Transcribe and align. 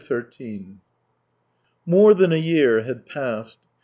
XIII 0.03 0.79
More 1.85 2.15
than 2.15 2.31
a 2.33 2.37
year 2.37 2.81
had 2.81 3.05
passed. 3.05 3.59